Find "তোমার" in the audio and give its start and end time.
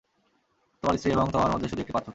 0.83-0.95, 1.31-1.49